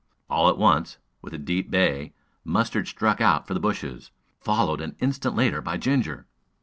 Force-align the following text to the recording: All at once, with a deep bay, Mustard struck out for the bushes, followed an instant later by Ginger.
All 0.31 0.49
at 0.49 0.57
once, 0.57 0.97
with 1.21 1.31
a 1.31 1.37
deep 1.37 1.69
bay, 1.69 2.11
Mustard 2.43 2.87
struck 2.87 3.21
out 3.21 3.45
for 3.45 3.53
the 3.53 3.59
bushes, 3.59 4.09
followed 4.39 4.81
an 4.81 4.95
instant 4.99 5.35
later 5.35 5.61
by 5.61 5.77
Ginger. 5.77 6.25